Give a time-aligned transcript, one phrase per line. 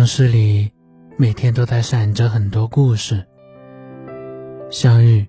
[0.00, 0.72] 城市里，
[1.18, 3.22] 每天都在闪着很多故事：
[4.70, 5.28] 相遇、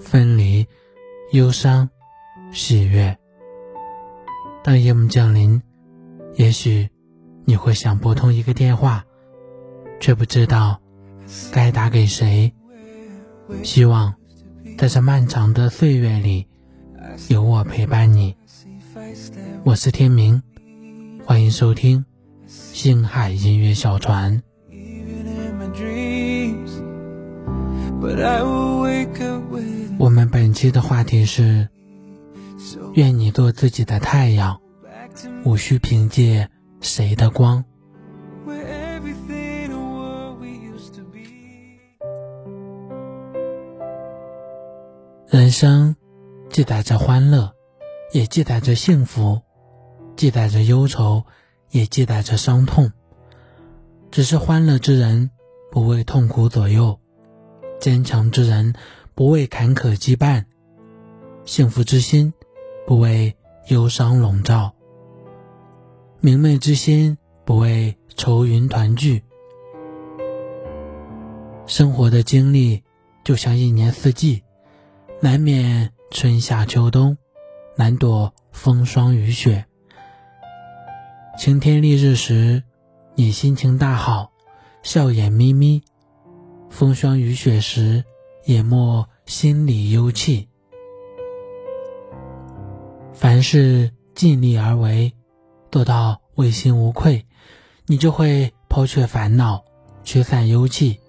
[0.00, 0.66] 分离、
[1.32, 1.90] 忧伤、
[2.52, 3.14] 喜悦。
[4.64, 5.60] 当夜幕降临，
[6.36, 6.88] 也许
[7.44, 9.04] 你会想拨通一个电话，
[10.00, 10.80] 却不知道
[11.52, 12.50] 该打给谁。
[13.62, 14.14] 希望
[14.78, 16.48] 在这漫长的岁月里，
[17.28, 18.34] 有我陪伴你。
[19.64, 20.42] 我是天明，
[21.26, 22.02] 欢迎收听。
[22.52, 24.42] 星海音乐小船。
[29.98, 31.66] 我们本期的话题是：
[32.92, 34.60] 愿你做自己的太阳，
[35.46, 36.46] 无需凭借
[36.82, 37.64] 谁的光。
[45.26, 45.96] 人生
[46.50, 47.50] 记载着欢乐，
[48.12, 49.40] 也记载着幸福，
[50.16, 51.24] 记载着忧愁。
[51.72, 52.92] 也记载着伤痛，
[54.10, 55.30] 只是欢乐之人
[55.70, 57.00] 不为痛苦左右，
[57.80, 58.74] 坚强之人
[59.14, 60.44] 不为坎坷羁绊，
[61.46, 62.32] 幸福之心
[62.86, 63.34] 不为
[63.68, 64.74] 忧伤笼罩，
[66.20, 67.16] 明媚之心
[67.46, 69.22] 不为愁云团聚。
[71.66, 72.82] 生活的经历
[73.24, 74.42] 就像一年四季，
[75.20, 77.16] 难免春夏秋冬，
[77.76, 79.64] 难躲风霜雨雪。
[81.38, 82.62] 晴天丽日时，
[83.14, 84.30] 你心情大好，
[84.82, 85.80] 笑眼眯眯；
[86.68, 88.04] 风霜雨雪时，
[88.44, 90.48] 也莫心里忧气。
[93.14, 95.14] 凡事尽力而为，
[95.70, 97.26] 做到问心无愧，
[97.86, 99.64] 你就会抛却烦恼，
[100.04, 101.00] 驱散忧气。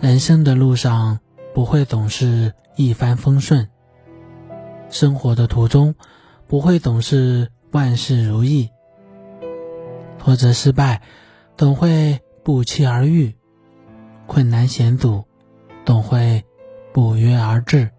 [0.00, 1.18] 人生的路上
[1.52, 3.68] 不会总是一帆风顺，
[4.88, 5.94] 生活的途中
[6.46, 7.50] 不会总是。
[7.72, 8.70] 万事如意，
[10.18, 11.02] 挫折失败
[11.56, 13.34] 总会不期而遇；
[14.26, 15.24] 困难险阻
[15.84, 16.44] 总会
[16.92, 17.90] 不约而至。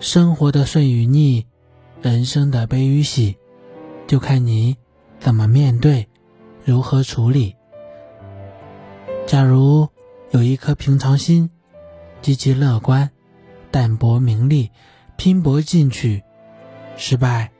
[0.00, 1.46] 生活的顺与逆，
[2.02, 3.36] 人生的悲与喜，
[4.06, 4.76] 就看你
[5.18, 6.08] 怎么面对，
[6.64, 7.54] 如何处理。
[9.26, 9.88] 假如
[10.30, 11.50] 有一颗平常心，
[12.20, 13.10] 积极乐观，
[13.70, 14.70] 淡泊名利，
[15.16, 16.22] 拼搏进取，
[16.96, 17.52] 失败。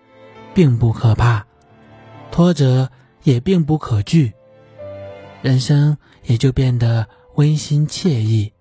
[0.53, 1.47] 并不可怕，
[2.33, 2.91] 挫折
[3.23, 4.33] 也并不可惧，
[5.43, 8.53] 人生也就变得温馨惬意，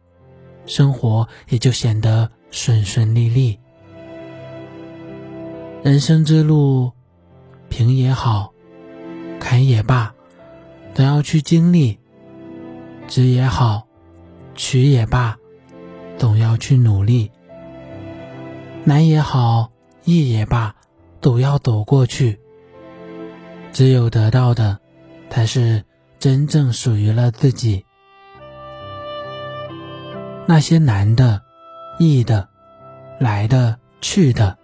[0.66, 3.60] 生活也就显得顺顺利利。
[5.82, 6.92] 人生之路，
[7.70, 8.54] 平也好，
[9.40, 10.14] 坎也罢，
[10.94, 11.98] 都要去经历；
[13.08, 13.88] 直也好，
[14.56, 15.38] 曲也罢，
[16.18, 17.32] 总要去努力；
[18.84, 19.72] 难也好，
[20.04, 20.76] 易也罢。
[21.22, 22.40] 都要走过去。
[23.72, 24.80] 只有得到的，
[25.30, 25.84] 才是
[26.18, 27.86] 真正属于了自己。
[30.48, 31.44] 那些难的、
[32.00, 32.50] 易的、
[33.20, 34.58] 来的、去的、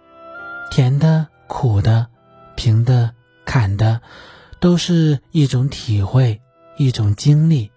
[0.70, 2.08] 甜的、苦的、
[2.56, 3.12] 平的、
[3.44, 4.00] 坎的，
[4.58, 6.40] 都是一种体会，
[6.76, 7.70] 一种经历。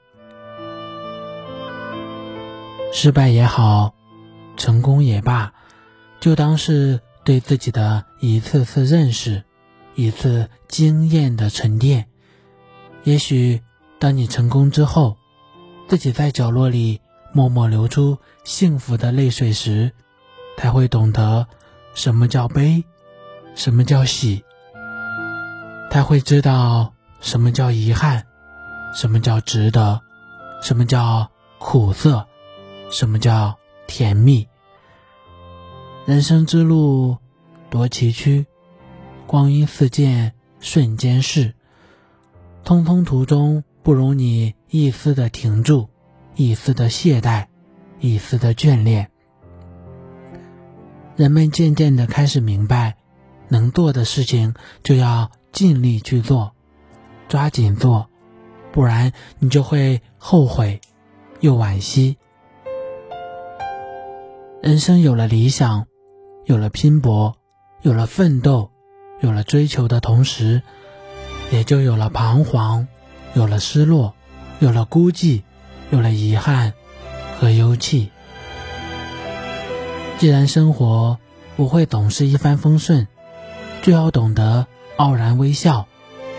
[2.91, 3.93] 失败也好，
[4.57, 5.53] 成功也罢，
[6.19, 7.01] 就当是。
[7.23, 9.43] 对自己的一次次认识，
[9.95, 12.07] 一次经验的沉淀。
[13.03, 13.61] 也许
[13.99, 15.17] 当你成功之后，
[15.87, 19.91] 自己在角落里默默流出幸福的泪水时，
[20.57, 21.47] 才会懂得
[21.93, 22.83] 什么叫悲，
[23.55, 24.43] 什么叫喜。
[25.91, 28.25] 他会知道什么叫遗憾，
[28.93, 30.01] 什么叫值得，
[30.61, 32.27] 什么叫苦涩，
[32.91, 34.47] 什么叫甜蜜。
[36.05, 37.17] 人生之路
[37.69, 38.45] 多崎岖，
[39.27, 41.53] 光阴似箭，瞬间逝。
[42.63, 45.87] 匆匆途中，不容你一丝的停住，
[46.35, 47.45] 一丝的懈怠，
[47.99, 49.11] 一丝的眷恋。
[51.15, 52.95] 人们渐渐的开始明白，
[53.49, 56.53] 能做的事情就要尽力去做，
[57.27, 58.09] 抓紧做，
[58.71, 60.81] 不然你就会后悔，
[61.39, 62.17] 又惋惜。
[64.63, 65.85] 人生有了理想。
[66.49, 67.35] 有了拼搏，
[67.83, 68.71] 有了奋斗，
[69.21, 70.63] 有了追求的同时，
[71.51, 72.87] 也就有了彷徨，
[73.35, 74.15] 有了失落，
[74.57, 75.43] 有了孤寂，
[75.91, 76.73] 有了遗憾
[77.39, 78.09] 和忧戚。
[80.17, 81.19] 既然生活
[81.55, 83.07] 不会总是一帆风顺，
[83.83, 84.65] 就要懂得
[84.97, 85.85] 傲然微笑，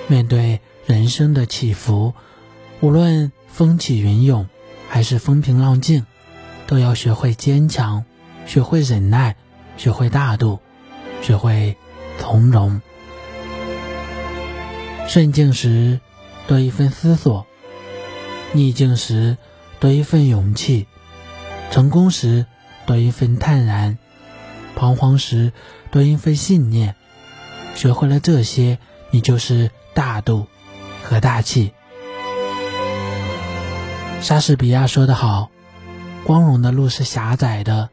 [0.08, 2.14] 面对人生的起伏，
[2.80, 4.48] 无论风起云涌
[4.88, 6.04] 还是风平浪静，
[6.66, 8.04] 都要学会坚强，
[8.44, 9.36] 学会忍耐。
[9.80, 10.58] 学会大度，
[11.22, 11.74] 学会
[12.18, 12.82] 从容。
[15.08, 16.00] 顺境时
[16.46, 17.46] 多一份思索，
[18.52, 19.38] 逆境时
[19.78, 20.86] 多一份勇气，
[21.70, 22.44] 成功时
[22.84, 23.96] 多一份坦然，
[24.76, 25.54] 彷徨时
[25.90, 26.94] 多一份信念。
[27.74, 28.78] 学会了这些，
[29.10, 30.46] 你就是大度
[31.02, 31.72] 和大气。
[34.20, 35.48] 莎士比亚说得好
[36.26, 37.88] ：“光荣的路是狭窄的，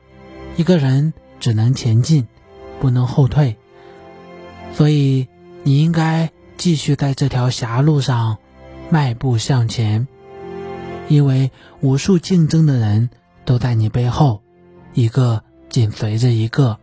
[0.57, 2.27] 一个人只能前进，
[2.79, 3.57] 不能后退。”
[4.73, 5.27] 所以，
[5.63, 8.37] 你应该继续在这条狭路上
[8.89, 10.07] 迈步向前，
[11.07, 11.51] 因为
[11.81, 13.09] 无数竞争的人
[13.45, 14.41] 都在你背后，
[14.93, 16.77] 一个紧随着一个。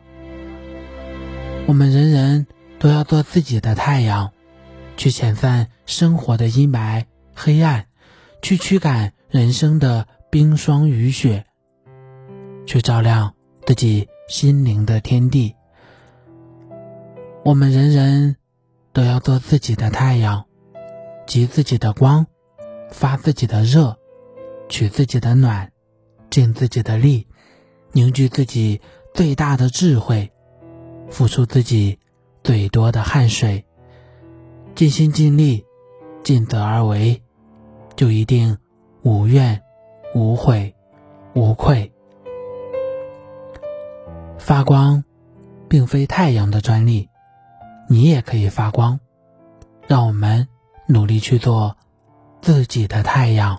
[1.67, 2.47] 我们人人
[2.79, 4.33] 都要做自己的太阳，
[4.97, 7.05] 去遣散生活的阴霾
[7.35, 7.87] 黑暗，
[8.43, 11.45] 去驱赶人生的冰霜雨雪，
[12.67, 13.35] 去照亮
[13.67, 15.55] 自己心灵的天地。
[17.45, 18.37] 我们人人
[18.93, 20.47] 都要做自己的太阳，
[21.27, 22.27] 集自己的光，
[22.91, 23.99] 发自己的热，
[24.69, 25.71] 取自己的暖，
[26.31, 27.29] 尽自己的力，
[27.93, 28.81] 凝聚自己
[29.13, 30.33] 最大的智慧，
[31.11, 31.99] 付出自己
[32.43, 33.67] 最多的汗水，
[34.75, 35.67] 尽心尽力，
[36.23, 37.23] 尽责而为，
[37.95, 38.57] 就一定
[39.03, 39.61] 无怨
[40.15, 40.75] 无悔
[41.35, 41.93] 无愧。
[44.45, 45.03] 发光，
[45.71, 47.09] 并非太阳的专利。
[47.89, 49.01] 你也可以发光，
[49.87, 50.47] 让我们
[50.87, 51.79] 努力去做
[52.43, 53.59] 自己的太阳。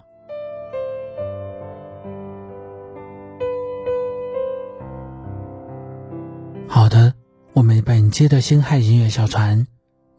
[6.68, 7.16] 好的，
[7.54, 9.66] 我们本期的星海音乐小船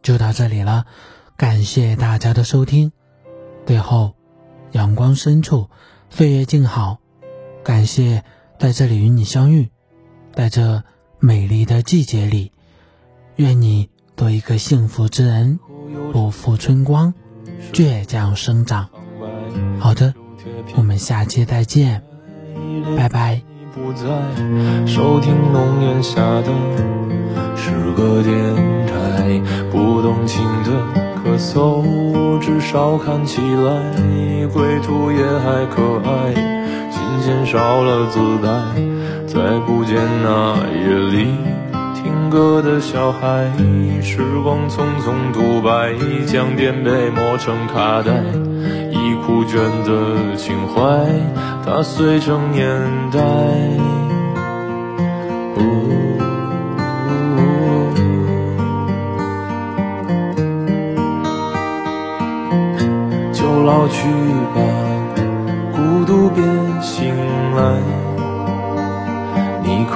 [0.01, 0.85] 就到这里了，
[1.37, 2.91] 感谢大家的收听。
[3.65, 4.15] 最后，
[4.73, 5.69] 阳光深处，
[6.09, 6.97] 岁月静好，
[7.63, 8.25] 感谢
[8.59, 9.71] 在这里与你相遇，
[10.37, 10.83] 在这
[11.19, 12.51] 美丽的季节里，
[13.37, 13.89] 愿你。
[14.15, 15.59] 做一个幸福之人，
[16.11, 17.13] 不负春光，
[17.71, 18.87] 倔强生长。
[19.79, 20.13] 好的，
[20.75, 22.03] 我们下期再见，
[22.95, 23.41] 拜拜。
[23.73, 24.05] 不在
[24.85, 26.51] 收听浓烟下的
[27.55, 28.55] 诗歌电
[28.87, 29.41] 台，
[29.71, 30.71] 不动情的
[31.23, 36.33] 咳嗽，至少看起来归途也还可爱。
[36.91, 38.81] 琴弦少了姿态，
[39.37, 41.27] 再不见那夜里。
[41.93, 43.45] 听歌的小孩，
[44.01, 45.93] 时光匆匆独白，
[46.25, 48.13] 将颠沛磨成卡带，
[48.89, 50.81] 已枯卷的情怀，
[51.63, 52.67] 踏碎成年
[53.11, 53.19] 代。
[63.31, 64.07] 就老去
[64.55, 64.61] 吧，
[65.75, 66.43] 孤独别
[66.81, 67.13] 醒
[67.55, 67.79] 来，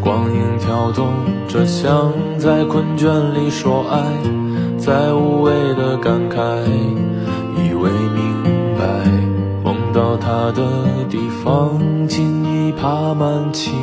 [0.00, 1.08] 光影跳动
[1.48, 4.02] 着，像在困倦里说爱，
[4.78, 6.38] 在无谓的感慨，
[7.56, 8.44] 以为明
[8.78, 8.84] 白，
[9.64, 10.62] 梦到他的
[11.08, 13.74] 地方，竟已爬满青。